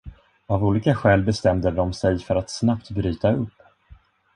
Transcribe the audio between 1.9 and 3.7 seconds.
sig för att snabbt bryta upp.